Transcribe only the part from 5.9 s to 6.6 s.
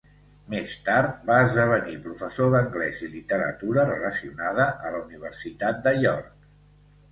York.